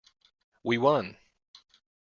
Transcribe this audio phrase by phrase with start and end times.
[0.63, 1.15] We won!